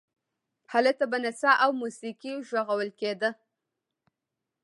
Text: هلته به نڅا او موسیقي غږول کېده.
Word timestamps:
هلته 0.73 1.03
به 1.11 1.17
نڅا 1.23 1.51
او 1.63 1.69
موسیقي 1.81 2.33
غږول 2.49 2.89
کېده. 2.99 3.29